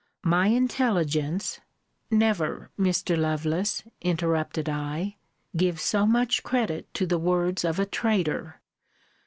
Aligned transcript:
My 0.25 0.47
intelligence 0.47 1.59
Never, 2.09 2.71
Mr. 2.79 3.15
Lovelace, 3.15 3.83
interrupted 4.01 4.67
I, 4.67 5.17
give 5.55 5.79
so 5.79 6.07
much 6.07 6.41
credit 6.41 6.91
to 6.95 7.05
the 7.05 7.19
words 7.19 7.63
of 7.63 7.77
a 7.77 7.85
traitor. 7.85 8.61